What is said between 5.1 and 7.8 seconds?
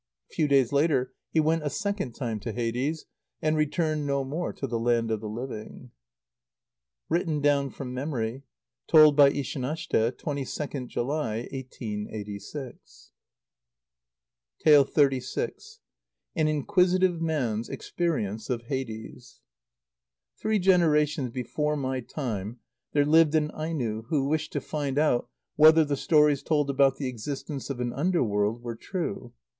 of the living. (Written down